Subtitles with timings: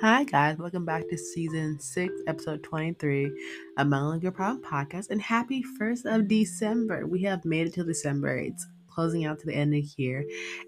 [0.00, 0.58] Hi, guys.
[0.58, 3.32] Welcome back to season six, episode 23
[3.78, 5.10] of Melon Girl Problem Podcast.
[5.10, 7.04] And happy 1st of December.
[7.08, 8.38] We have made it till December.
[8.38, 10.24] It's closing out to the end of the year.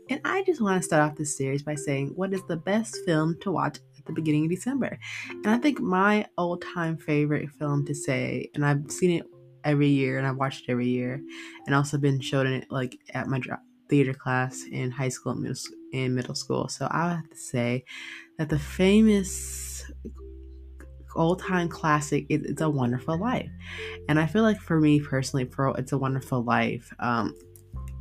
[0.08, 2.98] And I just want to start off this series by saying what is the best
[3.06, 4.98] film to watch at the beginning of December?
[5.30, 9.26] And I think my old time favorite film to say, and I've seen it
[9.62, 11.22] every year and I've watched it every year,
[11.66, 13.40] and also been showed it like at my
[13.88, 15.56] theater class in high school and middle,
[15.92, 16.68] in middle school.
[16.68, 17.84] So I have to say
[18.38, 19.90] that the famous
[21.16, 23.50] old time classic is It's a Wonderful Life.
[24.08, 27.34] And I feel like for me personally, for It's a Wonderful Life, um,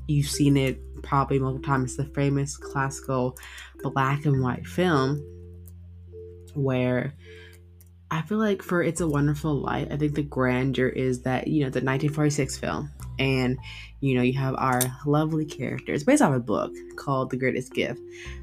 [0.07, 1.91] you've seen it probably multiple times.
[1.91, 3.37] It's the famous classical
[3.81, 5.23] black and white film
[6.53, 7.13] where
[8.11, 11.63] I feel like for It's a Wonderful Life, I think the grandeur is that, you
[11.63, 13.57] know, the 1946 film and
[13.99, 17.99] you know you have our lovely characters based off a book called the greatest gift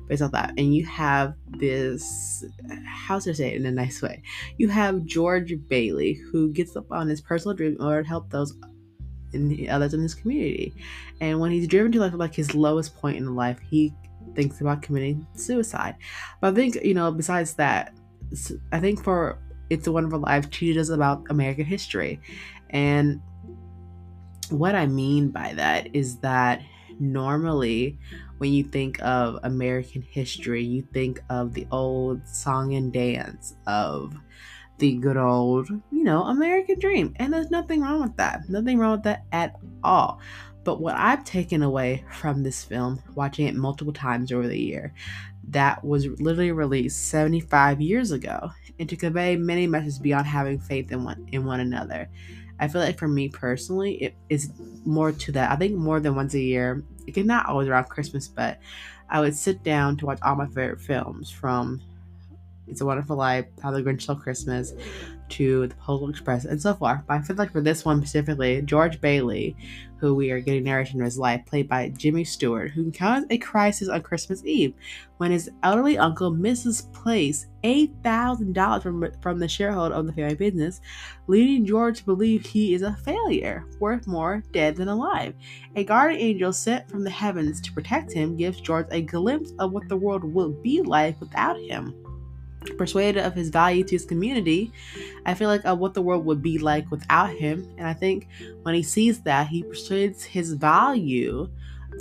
[0.06, 0.50] based off that.
[0.56, 2.44] And you have this
[2.86, 4.22] how to say it in a nice way.
[4.58, 8.30] You have george bailey who gets up on his personal dream in order to help
[8.30, 8.54] those
[9.32, 10.74] in others in his community.
[11.20, 13.92] And when he's driven to like, like his lowest point in life he
[14.34, 15.96] thinks about committing suicide.
[16.40, 17.94] But i think you know besides that
[18.72, 20.48] i think for it's a wonderful life.
[20.50, 22.20] Teaches us about american history.
[22.70, 23.20] And
[24.52, 26.62] what I mean by that is that
[26.98, 27.98] normally
[28.38, 34.14] when you think of American history, you think of the old song and dance of
[34.78, 37.14] the good old, you know, American dream.
[37.16, 38.48] And there's nothing wrong with that.
[38.48, 40.20] Nothing wrong with that at all.
[40.64, 44.92] But what I've taken away from this film, watching it multiple times over the year,
[45.48, 50.90] that was literally released 75 years ago, and to convey many messages beyond having faith
[50.90, 52.10] in one in one another.
[52.58, 54.50] I feel like for me personally, it is
[54.84, 55.50] more to that.
[55.50, 56.82] I think more than once a year.
[57.12, 58.58] Can not always around Christmas, but
[59.08, 61.80] I would sit down to watch all my favorite films from
[62.66, 64.72] It's a Wonderful Life, How the Grinch Stole Christmas,
[65.30, 67.00] to the Polar Express, and so forth.
[67.06, 69.56] But I feel like for this one specifically, George Bailey,
[69.98, 73.38] who we are getting narration of his life, played by Jimmy Stewart, who encounters a
[73.38, 74.74] crisis on Christmas Eve
[75.16, 80.80] when his elderly uncle misplaces $8,000 from, from the shareholder of the family business,
[81.26, 85.34] leading George to believe he is a failure, worth more dead than alive.
[85.76, 89.72] A guardian angel sent from the heavens to protect him gives George a glimpse of
[89.72, 91.94] what the world will be like without him
[92.70, 94.72] persuaded of his value to his community,
[95.24, 97.68] I feel like of what the world would be like without him.
[97.78, 98.28] And I think
[98.62, 101.48] when he sees that, he persuades his value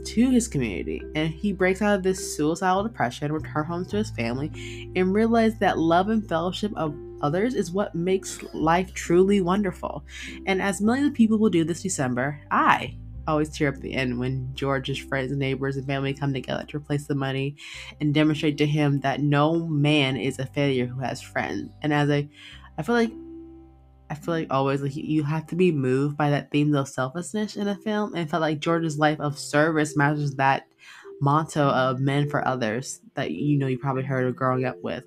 [0.04, 4.10] to his community and he breaks out of this suicidal depression, returns home to his
[4.12, 10.04] family, and realizes that love and fellowship of others is what makes life truly wonderful.
[10.46, 12.98] And as millions of people will do this December, I
[13.28, 17.08] always tear up the end when George's friends, neighbors, and family come together to replace
[17.08, 17.56] the money
[18.00, 21.74] and demonstrate to him that no man is a failure who has friends.
[21.82, 22.30] And as I,
[22.78, 23.12] I feel like,
[24.10, 27.56] I feel like always like you have to be moved by that theme of selflessness
[27.56, 30.68] in a film, and felt like George's life of service matches that
[31.26, 35.04] motto of men for others that you know you probably heard of growing up with.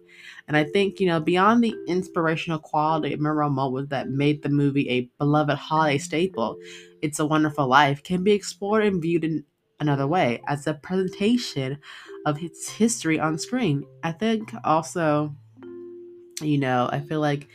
[0.49, 4.49] And I think, you know, beyond the inspirational quality of memorable moments that made the
[4.49, 6.57] movie a beloved holiday staple,
[7.03, 9.45] It's a Wonderful Life can be explored and viewed in
[9.79, 11.79] another way as a presentation
[12.27, 13.87] of its history on screen.
[14.03, 15.37] I think also,
[16.43, 17.47] you know, I feel like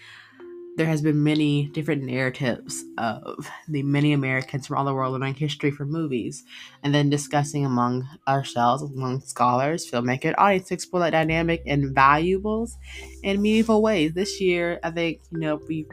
[0.76, 5.36] there has been many different narratives of the many Americans from all the world learning
[5.36, 6.44] history from movies,
[6.84, 12.76] and then discussing among ourselves, among scholars, filmmakers, audience to explore that dynamic and valuables
[13.22, 14.14] in meaningful ways.
[14.14, 15.86] This year, I think you know we,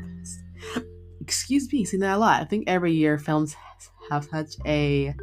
[1.21, 2.41] excuse me, seen that a lot.
[2.41, 3.55] I think every year films
[4.11, 5.15] have such a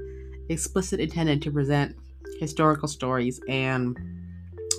[0.49, 1.95] explicit intent to present
[2.39, 3.97] historical stories and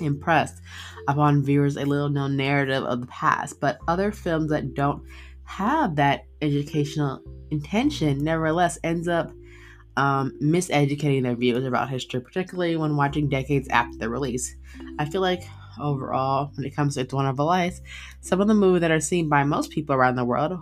[0.00, 0.60] impressed
[1.08, 5.02] upon viewers a little known narrative of the past, but other films that don't
[5.44, 9.32] have that educational intention nevertheless ends up
[9.96, 14.55] um, miseducating their viewers about history, particularly when watching decades after the release.
[14.99, 15.43] I feel like
[15.81, 17.81] overall, when it comes to It's Wonderful Life,
[18.20, 20.60] some of the movies that are seen by most people around the world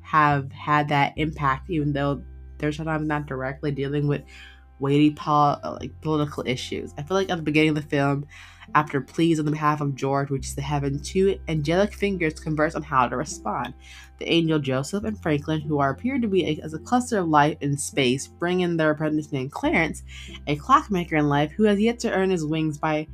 [0.00, 2.22] have had that impact, even though
[2.58, 4.22] they're sometimes not directly dealing with
[4.78, 6.94] weighty pol- like political issues.
[6.96, 8.26] I feel like at the beginning of the film,
[8.74, 12.82] after pleas on the behalf of George reaches the heaven, two angelic fingers converse on
[12.82, 13.74] how to respond.
[14.18, 17.28] The angel Joseph and Franklin, who are appeared to be a, as a cluster of
[17.28, 20.02] light in space, bring in their apprentice named Clarence,
[20.46, 23.06] a clockmaker in life who has yet to earn his wings by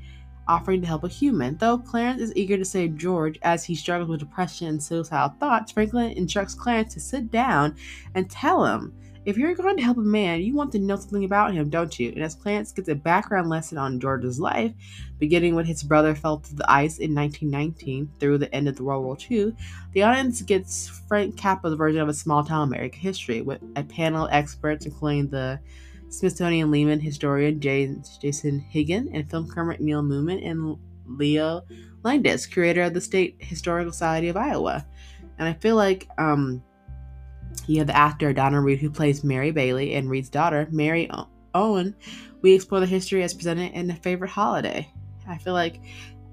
[0.47, 1.57] offering to help a human.
[1.57, 5.73] Though Clarence is eager to save George as he struggles with depression and suicidal thoughts,
[5.73, 7.77] Franklin instructs Clarence to sit down
[8.15, 8.93] and tell him
[9.25, 11.99] If you're going to help a man, you want to know something about him, don't
[11.99, 12.11] you?
[12.11, 14.73] And as Clarence gets a background lesson on George's life,
[15.19, 18.85] beginning when his brother fell through the ice in 1919 through the end of the
[18.85, 19.55] World War II,
[19.93, 24.27] the audience gets Frank Capra's version of a small town American history with a panel
[24.27, 25.59] of experts, including the
[26.11, 30.77] Smithsonian Lehman historian James, Jason Higgin and film critic Nell Minow and
[31.07, 31.63] Leo
[32.03, 34.87] Landis, curator of the State Historical Society of Iowa.
[35.39, 36.63] And I feel like um,
[37.67, 41.11] you have the actor Donna Reed, who plays Mary Bailey, and Reed's daughter, Mary
[41.55, 41.95] Owen.
[42.43, 44.91] We explore the history as presented in a favorite holiday.
[45.27, 45.81] I feel like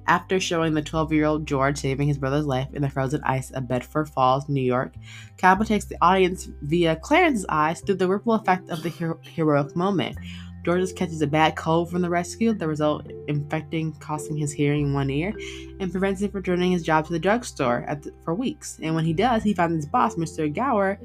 [0.07, 3.51] after showing the 12 year old George saving his brother's life in the frozen ice
[3.51, 4.93] of Bedford Falls, New York,
[5.37, 9.75] Capra takes the audience via Clarence's eyes through the ripple effect of the hero- heroic
[9.75, 10.17] moment.
[10.63, 14.93] George catches a bad cold from the rescue, the result infecting, costing his hearing in
[14.93, 15.33] one ear,
[15.79, 18.79] and prevents him from returning his job to the drugstore the, for weeks.
[18.81, 20.53] And when he does, he finds his boss, Mr.
[20.53, 20.99] Gower,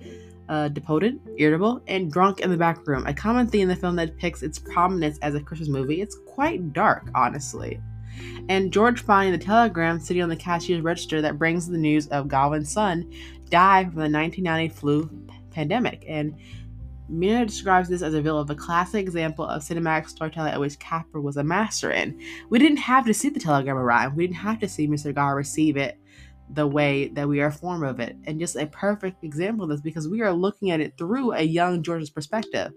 [0.49, 3.07] uh, depoted, irritable, and drunk in the back room.
[3.07, 6.01] A common theme in the film that depicts its prominence as a Christmas movie.
[6.01, 7.81] It's quite dark, honestly.
[8.49, 12.29] And George finding the telegram sitting on the cashier's register that brings the news of
[12.29, 13.11] Galvin's son
[13.51, 15.11] died from the 1990 flu
[15.51, 16.05] pandemic.
[16.07, 16.37] And
[17.11, 20.79] Minow describes this as a reveal of a classic example of cinematic storytelling at which
[20.79, 22.21] Capra was a master in.
[22.51, 24.15] We didn't have to see the telegram arrive.
[24.15, 25.15] We didn't have to see Mr.
[25.15, 26.01] Gower receive it
[26.51, 28.17] the way that we are a form of it.
[28.25, 31.43] And just a perfect example of this because we are looking at it through a
[31.43, 32.73] young George's perspective.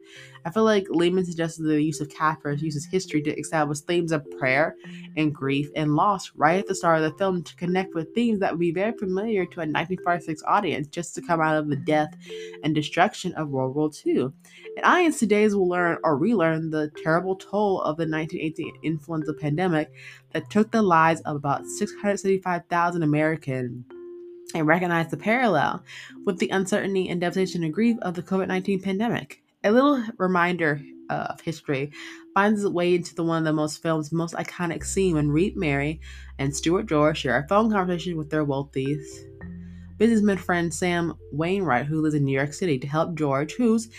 [0.46, 4.30] I feel like Lehman suggested the use of Capra's uses history to establish themes of
[4.40, 4.76] prayer
[5.18, 8.40] and grief and loss right at the start of the film to connect with themes
[8.40, 11.76] that would be very familiar to a 1946 audience just to come out of the
[11.76, 12.16] death
[12.64, 14.30] and destruction of World War II.
[14.78, 19.92] And audience today's will learn or relearn the terrible toll of the 1918 influenza pandemic
[20.32, 23.59] that took the lives of about 675,000 Americans
[24.54, 25.84] and recognize the parallel
[26.26, 29.44] with the uncertainty and devastation and grief of the COVID 19 pandemic.
[29.64, 31.92] A little reminder of history
[32.34, 35.58] finds its way into the one of the most film's most iconic scene when Reed
[35.58, 36.00] Mary
[36.38, 39.00] and Stewart George share a phone conversation with their wealthy
[39.98, 43.90] businessman friend Sam Wainwright, who lives in New York City, to help George, who's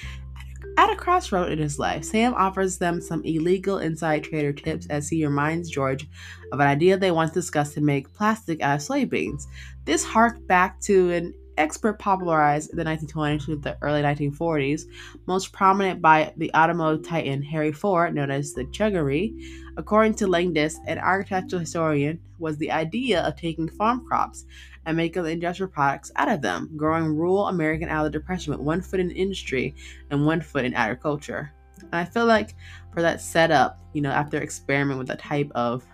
[0.76, 5.08] at a crossroad in his life, Sam offers them some illegal inside trader tips as
[5.08, 6.08] he reminds George
[6.52, 9.46] of an idea they once discussed to make plastic out of soybeans.
[9.84, 14.82] This harked back to an expert popularized in the 1920s to the early 1940s,
[15.26, 19.34] most prominent by the automotive titan Harry Ford, known as the Chemurgy.
[19.76, 24.46] According to Landis, an architectural historian, was the idea of taking farm crops
[24.86, 28.60] and making industrial products out of them, growing rural American out of the Depression with
[28.60, 29.74] one foot in industry
[30.10, 31.52] and one foot in agriculture.
[31.80, 32.54] And I feel like
[32.92, 35.86] for that setup, you know, after experimenting with that type of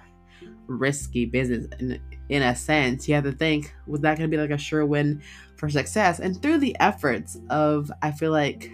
[0.67, 4.41] risky business in, in a sense, you have to think, was that going to be
[4.41, 5.23] like a sure win
[5.57, 6.21] for success?
[6.21, 8.71] And through the efforts of, I feel like,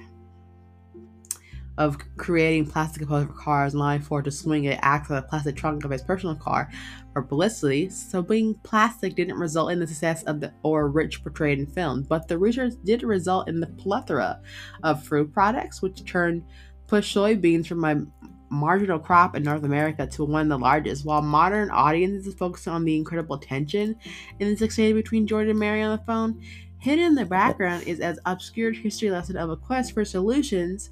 [1.78, 5.90] of creating plastic components cars, allowing Ford to swing it axle a plastic trunk of
[5.90, 6.70] his personal car
[7.12, 7.88] for publicity.
[7.88, 12.02] So being plastic didn't result in the success of the or rich portrayed in film,
[12.02, 14.40] but the research did result in the plethora
[14.82, 16.44] of fruit products, which turned
[16.86, 18.04] pushed soybeans from a
[18.50, 21.06] marginal crop in North America to one of the largest.
[21.06, 23.96] While modern audiences focus on the incredible tension
[24.38, 26.42] in the exchange between George and Mary on the phone,
[26.82, 30.90] hidden in the background is as obscure history lesson of a quest for solutions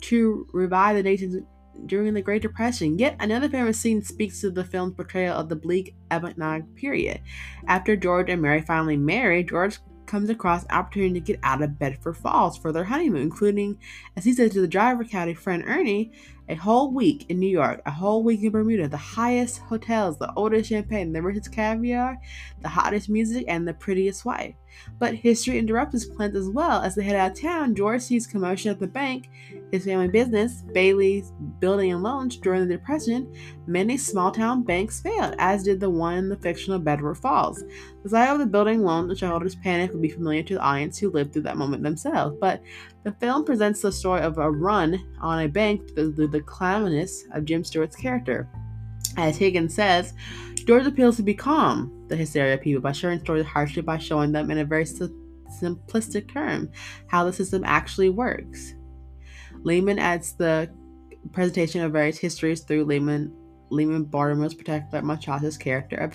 [0.00, 1.46] to revive the nation
[1.86, 2.98] during the Great Depression.
[2.98, 7.20] Yet another famous scene speaks to the film's portrayal of the bleak economic period.
[7.68, 12.16] After George and Mary finally marry, George comes across opportunity to get out of Bedford
[12.16, 13.78] Falls for their honeymoon, including,
[14.16, 16.10] as he said to the driver caddy friend Ernie,
[16.48, 20.32] a whole week in New York, a whole week in Bermuda, the highest hotels, the
[20.34, 22.18] oldest champagne, the richest caviar,
[22.62, 24.54] the hottest music, and the prettiest wife.
[24.98, 26.80] But history interrupts his plans as well.
[26.80, 29.28] As they head out of town, George sees commotion at the bank,
[29.70, 33.32] his family business, Bailey's building and loans during the Depression.
[33.66, 37.62] Many small town banks failed, as did the one in the fictional Bedford Falls.
[38.02, 40.98] The sight of the building loan, the shareholders' panic would be familiar to the audience
[40.98, 42.36] who lived through that moment themselves.
[42.40, 42.62] But
[43.04, 47.24] the film presents the story of a run on a bank through the, the clownness
[47.32, 48.48] of Jim Stewart's character.
[49.16, 50.14] As Higgins says,
[50.66, 54.32] George appeals to be calm, the hysteria of people, by sharing stories harshly by showing
[54.32, 56.70] them in a very simplistic term
[57.08, 58.74] how the system actually works.
[59.64, 60.70] Lehman adds the
[61.32, 63.34] presentation of various histories through Lehman
[63.70, 66.14] Lehman Barrymore's protected Machado's character of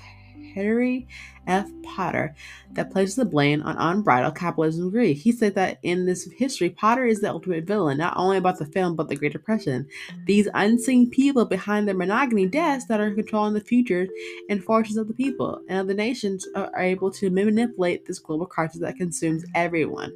[0.56, 1.08] Harry
[1.48, 1.70] F.
[1.84, 2.36] Potter
[2.72, 5.18] that places the blame on unbridled capitalism greed.
[5.18, 8.66] He said that in this history, Potter is the ultimate villain, not only about the
[8.66, 9.88] film, but the Great Depression.
[10.26, 14.10] These unseen people behind the monogamy desks that are controlling the futures
[14.50, 18.46] and fortunes of the people and of the nations are able to manipulate this global
[18.46, 20.14] crisis that consumes everyone.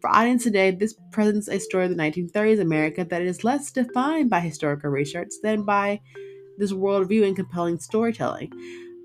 [0.00, 4.30] For audience today, this presents a story of the 1930s America that is less defined
[4.30, 6.00] by historical research than by
[6.56, 8.52] this worldview and compelling storytelling.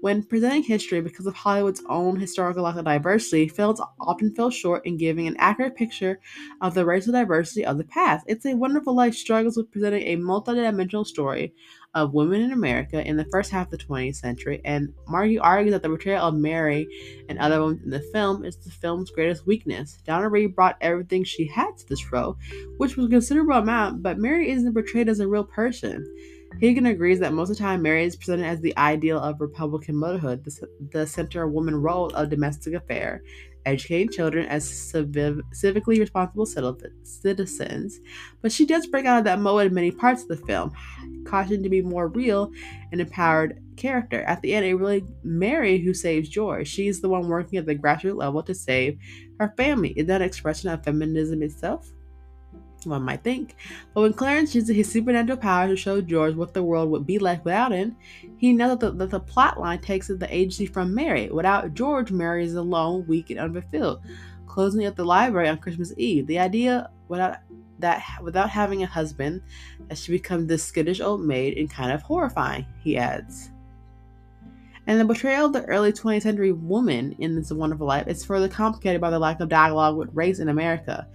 [0.02, 4.86] When presenting history, because of Hollywood's own historical lack of diversity, films often fell short
[4.86, 6.20] in giving an accurate picture
[6.62, 8.26] of the racial diversity of the past.
[8.28, 11.56] It's a Wonderful Life struggles with presenting a multidimensional story
[11.94, 15.74] of women in America in the first half of the 20th century, and Margie argues
[15.74, 16.88] that the portrayal of Mary
[17.30, 20.00] and other women in the film is the film's greatest weakness.
[20.06, 22.38] Donna Reed brought everything she had to this role,
[22.78, 26.04] which was a considerable amount, but Mary isn't portrayed as a real person.
[26.60, 29.96] Hagen agrees that most of the time Mary is presented as the ideal of Republican
[29.96, 33.22] motherhood, the, the center woman role of domestic affair,
[33.66, 36.46] educating children as civic, civically responsible
[37.04, 38.00] citizens.
[38.42, 40.72] But she does break out of that mode in many parts of the film,
[41.26, 42.52] cautioned to be more real
[42.92, 44.22] and empowered character.
[44.24, 46.68] At the end, it really Mary who saves George.
[46.68, 48.98] She's the one working at the grassroots level to save
[49.40, 49.90] her family.
[49.92, 51.92] Is that an expression of feminism itself?
[52.86, 53.56] One might think.
[53.94, 57.20] But when Clarence uses his supernatural power to show George what the world would be
[57.20, 57.96] like without him,
[58.38, 61.30] he knows that the, that the plot line takes the agency from Mary.
[61.30, 64.02] Without George, Mary is alone, weak, and unfulfilled.
[64.48, 67.38] Closing at the library on Christmas Eve, the idea without
[67.80, 69.42] that without having a husband,
[69.88, 73.52] that she becomes this skittish old maid and kind of horrifying, he adds.
[74.86, 78.50] And the portrayal of the early 20th century woman in This Wonderful Life is further
[78.50, 81.08] complicated by the lack of dialogue with race in America.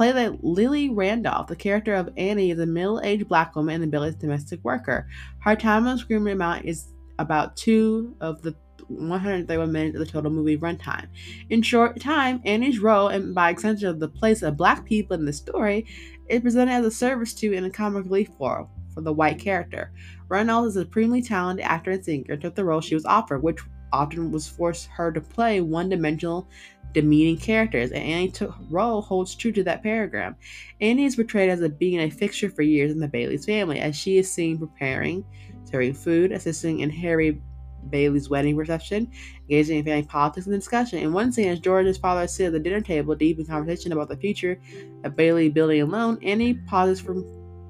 [0.00, 3.92] Play by Lily Randolph, the character of Annie is a middle aged black woman and
[3.92, 5.06] village domestic worker.
[5.40, 8.56] Her time on screen amount is about two of the
[8.88, 11.06] 131 minutes of the total movie runtime.
[11.50, 15.34] In short time, Annie's role, and by extension the place of black people in the
[15.34, 15.84] story,
[16.30, 19.92] is presented as a service to and a comic relief for, for the white character.
[20.30, 23.60] Reynolds is a supremely talented actor and singer, took the role she was offered, which
[23.92, 26.48] often was forced her to play one-dimensional
[26.92, 30.36] demeaning characters, and Annie's role holds true to that paradigm.
[30.80, 33.96] Annie is portrayed as a, being a fixture for years in the Bailey's family, as
[33.96, 35.24] she is seen preparing,
[35.64, 37.40] serving food, assisting in Harry
[37.88, 39.10] Bailey's wedding reception,
[39.42, 40.98] engaging in family politics and discussion.
[40.98, 44.08] In one scene, as George's father sits at the dinner table, deep in conversation about
[44.08, 44.60] the future
[45.04, 47.24] of Bailey building alone, Annie pauses from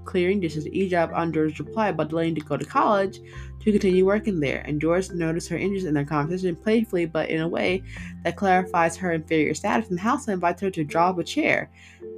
[0.04, 3.20] clearing dishes to eavesdrop on George's reply about delaying to go to college
[3.60, 7.42] to continue working there, and George noticed her interest in their conversation playfully but in
[7.42, 7.82] a way
[8.24, 11.24] that clarifies her inferior status, in the house and invites her to draw up a
[11.24, 11.70] chair.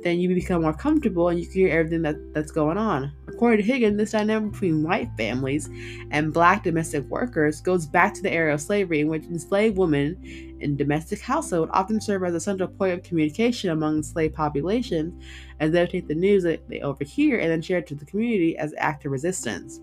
[0.02, 3.12] Then you become more comfortable and you can hear everything that, that's going on.
[3.28, 5.68] According to Higgins, this dynamic between white families
[6.10, 10.51] and black domestic workers goes back to the era of slavery, in which enslaved women
[10.62, 15.22] in domestic household often serve as a central point of communication among enslaved populations,
[15.60, 18.56] as they take the news that they overhear and then share it to the community
[18.56, 19.80] as act of resistance.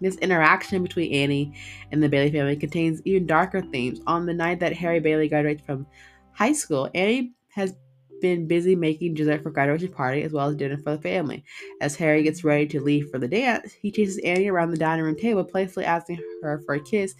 [0.00, 1.54] This interaction between Annie
[1.90, 4.00] and the Bailey family contains even darker themes.
[4.06, 5.86] On the night that Harry Bailey graduates from
[6.32, 7.74] high school, Annie has
[8.20, 11.44] been busy making dessert for graduation party as well as dinner for the family.
[11.80, 15.04] As Harry gets ready to leave for the dance, he chases Annie around the dining
[15.04, 17.14] room table, playfully asking her for a kiss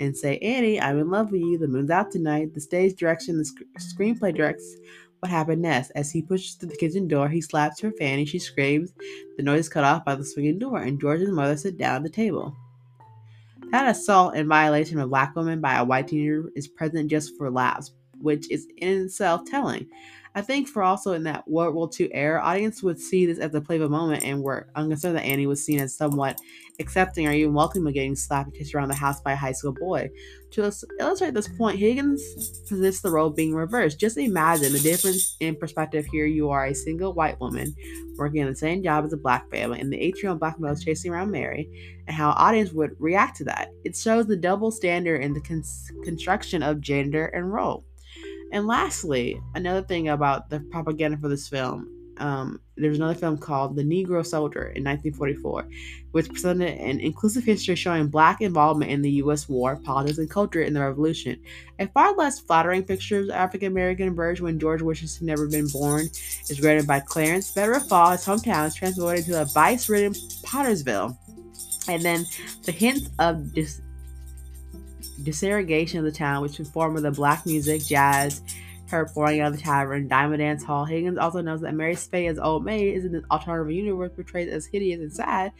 [0.00, 1.58] and say, Annie, I'm in love with you.
[1.58, 2.54] The moon's out tonight.
[2.54, 4.76] The stage direction, the sc- screenplay directs
[5.20, 5.90] what happened next.
[5.92, 8.24] As he pushes through the kitchen door, he slaps her fanny.
[8.24, 8.92] She screams.
[9.36, 11.78] The noise is cut off by the swinging door, and George and his mother sit
[11.78, 12.54] down at the table.
[13.70, 17.36] That assault and violation of a black woman by a white teenager is present just
[17.36, 19.88] for laughs, which is in itself telling.
[20.36, 23.54] I think for also in that World War II era, audience would see this as
[23.54, 26.40] a playful moment and were unconcerned that Annie was seen as somewhat
[26.80, 29.52] accepting or even welcoming of getting slapped and kissed around the house by a high
[29.52, 30.10] school boy.
[30.52, 32.22] To illustrate this point, Higgins
[32.68, 34.00] positions the role being reversed.
[34.00, 36.26] Just imagine the difference in perspective here.
[36.26, 37.72] You are a single white woman
[38.16, 40.82] working in the same job as a black family, and the eight-year-old black male is
[40.82, 41.68] chasing around Mary,
[42.08, 43.68] and how audience would react to that.
[43.84, 45.62] It shows the double standard in the con-
[46.02, 47.84] construction of gender and role.
[48.54, 53.74] And lastly, another thing about the propaganda for this film, um, there's another film called
[53.74, 55.66] The Negro Soldier in 1944,
[56.12, 59.48] which presented an inclusive history showing black involvement in the U.S.
[59.48, 61.42] war, politics, and culture in the Revolution.
[61.80, 65.66] A far less flattering picture of African American version when George wishes to never been
[65.66, 66.02] born
[66.48, 67.50] is granted by Clarence.
[67.50, 70.12] Bedford Fall, his hometown, is transported to a vice ridden
[70.44, 71.18] Pottersville.
[71.88, 72.24] And then
[72.62, 73.80] the hints of dis-
[75.22, 78.42] desegregation of the town, which informed the black music, jazz,
[78.88, 80.84] her pouring out of the tavern, Diamond Dance Hall.
[80.84, 84.48] Higgins also knows that Mary Spey as Old Maid is in an alternative universe portrayed
[84.48, 85.52] as hideous and sad,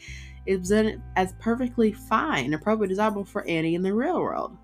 [0.47, 4.57] is presented as perfectly fine appropriate desirable for Annie in the real world.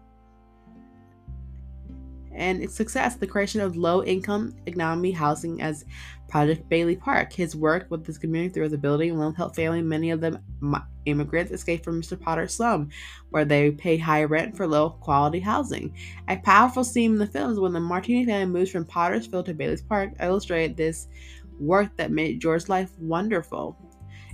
[2.32, 5.84] and its success, the creation of low income economy housing as
[6.30, 7.32] Project Bailey Park.
[7.32, 10.38] His work with this community through his building alone helped family, many of them
[11.04, 12.18] immigrants, escape from Mr.
[12.18, 12.88] Potter's slum,
[13.30, 15.94] where they paid high rent for low quality housing.
[16.28, 19.54] A powerful scene in the film is when the Martini family moves from Pottersville to
[19.54, 21.08] Bailey's Park, illustrated this
[21.58, 23.76] work that made George's life wonderful.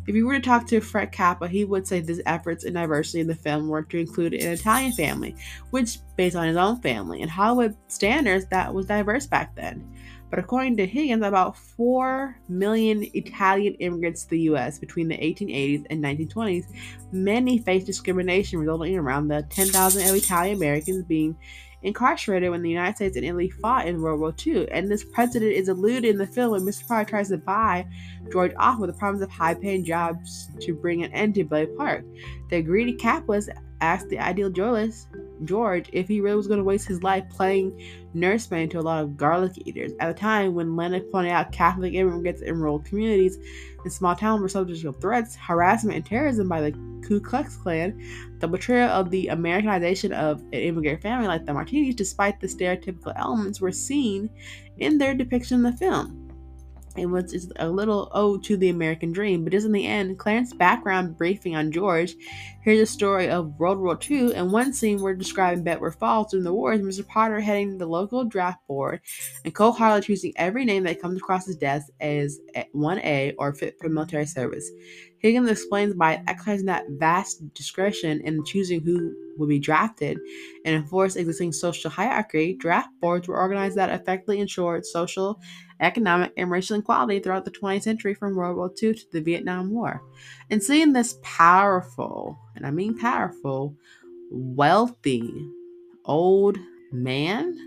[0.07, 3.21] If you were to talk to Fred Capra, he would say his efforts in diversity
[3.21, 5.35] in the film were to include an Italian family,
[5.71, 9.93] which based on his own family and Hollywood standards that was diverse back then.
[10.31, 15.87] But according to Higgins, about 4 million Italian immigrants to the US between the 1880s
[15.91, 16.67] and 1920s,
[17.13, 21.37] many faced discrimination, resulting in around the 10,000 of Italian Americans being
[21.83, 24.69] incarcerated when the United States and Italy fought in World War II.
[24.73, 26.87] And this precedent is alluded in the film when Mr.
[26.89, 27.87] Potter tries to buy
[28.33, 31.69] George off with the promise of high paying jobs to bring an end to Bailey
[31.77, 32.05] Park.
[32.51, 35.09] The greedy capitalist asked the ideal journalist,
[35.45, 37.81] George, if he really was going to waste his life playing
[38.15, 39.93] nursemaid to a lot of garlic eaters.
[40.01, 43.39] At the time when Leonard pointed out Catholic immigrants in rural communities
[43.85, 46.73] in small towns were subject to threats, harassment, and terrorism by the
[47.07, 48.01] Ku Klux Klan,
[48.39, 53.13] the betrayal of the Americanization of an immigrant family like the Martinis, despite the stereotypical
[53.17, 54.31] elements, were seen
[54.79, 56.26] in their depiction in the film
[56.97, 59.45] it was it's a little ode to the American dream.
[59.45, 62.15] But just in the end, Clarence's background briefing on George.
[62.63, 66.45] Here's a story of World War II, and one scene we're describing Bedford Falls during
[66.45, 67.07] the war Mr.
[67.07, 69.01] Potter heading the local draft board,
[69.45, 72.41] and Cole Harley choosing every name that comes across his desk as
[72.75, 74.69] 1A or fit for military service.
[75.19, 80.19] Higgins explains by exercising that vast discretion in choosing who would be drafted
[80.65, 85.41] and enforce existing social hierarchy, draft boards were organized that effectively ensured social,
[85.81, 89.71] economic, and racial inequality throughout the 20th century from World War II to the Vietnam
[89.71, 90.03] War.
[90.51, 93.75] And seeing this powerful, and I mean powerful,
[94.31, 95.49] wealthy,
[96.05, 96.59] old
[96.93, 97.59] man,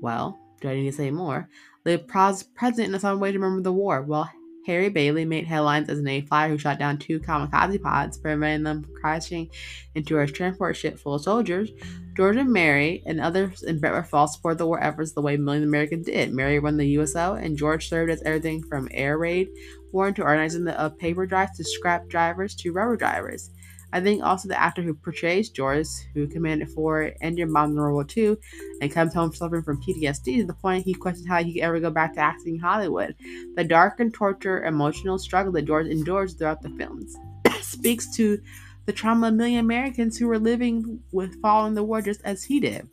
[0.00, 1.48] well, do I need to say more?
[1.84, 4.02] The president in some way to remember the war.
[4.02, 4.30] Well,
[4.66, 8.82] Harry Bailey made headlines as an A-flyer who shot down two kamikaze pods, preventing them
[8.82, 9.48] from crashing
[9.94, 11.70] into a transport ship full of soldiers.
[12.16, 15.62] George and Mary and others in Bedford Falls supported the war efforts the way millions
[15.64, 16.32] of Americans did.
[16.32, 19.48] Mary won the USO, and George served as everything from air raid
[19.92, 23.50] warrant to organizing the uh, paper drives to scrap drivers to rubber drivers.
[23.96, 27.94] I think also the actor who portrays George, who commanded four engine bombs in World
[27.94, 28.36] War II
[28.82, 31.80] and comes home suffering from PTSD, to the point he questions how he could ever
[31.80, 33.14] go back to acting in Hollywood.
[33.54, 37.16] The dark and torture emotional struggle that George endures throughout the films
[37.62, 38.38] speaks to
[38.84, 42.60] the trauma of million Americans who were living with following the war just as he
[42.60, 42.86] did.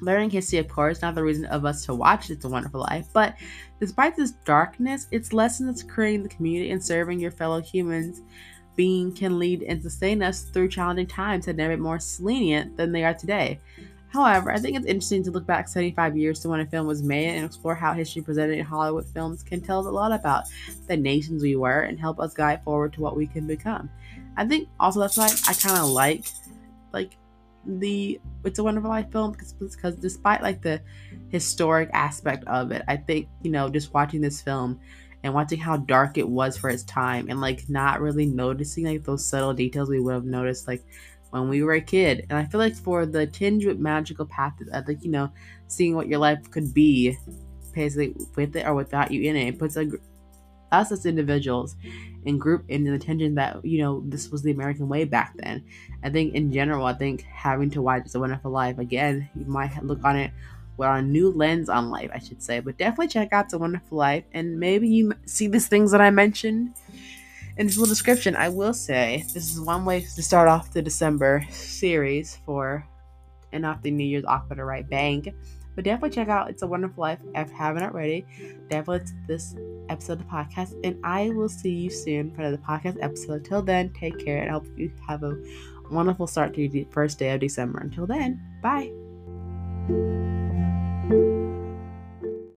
[0.00, 3.08] Learning history, of course, not the reason of us to watch It's a Wonderful Life,
[3.12, 3.36] but
[3.80, 8.22] despite this darkness, its lessons creating the community and serving your fellow humans
[8.76, 12.92] being can lead and sustain us through challenging times had never been more lenient than
[12.92, 13.58] they are today.
[14.12, 17.02] However, I think it's interesting to look back 75 years to when a film was
[17.02, 20.44] made and explore how history presented in Hollywood films can tell us a lot about
[20.86, 23.88] the nations we were and help us guide forward to what we can become.
[24.36, 26.26] I think also that's why I kind of like
[26.92, 27.16] like
[27.64, 30.82] the It's a Wonderful Life film because because despite like the
[31.30, 34.78] historic aspect of it, I think you know just watching this film
[35.22, 39.04] and watching how dark it was for its time and like not really noticing like
[39.04, 40.84] those subtle details we would have noticed like
[41.30, 42.26] when we were a kid.
[42.28, 45.32] And I feel like for the tinge with magical path, I think you know,
[45.66, 47.16] seeing what your life could be,
[47.72, 49.88] basically with it or without you in it, it puts a,
[50.70, 51.76] us as individuals
[52.26, 55.64] and group in the attention that you know this was the American way back then.
[56.02, 59.46] I think in general, I think having to watch It's a Wonderful Life again, you
[59.46, 60.32] might look on it
[60.76, 62.60] with a new lens on life, I should say.
[62.60, 66.10] But definitely check out a Wonderful Life, and maybe you see these things that I
[66.10, 66.74] mentioned
[67.56, 68.36] in this little description.
[68.36, 72.86] I will say this is one way to start off the December series for
[73.52, 75.32] and off the New Year's off at the right bang.
[75.74, 78.26] But definitely check out It's a Wonderful Life if you haven't already.
[78.68, 79.54] Definitely this
[79.88, 83.44] episode of the podcast, and I will see you soon for the podcast episode.
[83.44, 85.36] Till then, take care and I hope you have a
[85.90, 87.80] wonderful start to the first day of December.
[87.80, 88.90] Until then, bye.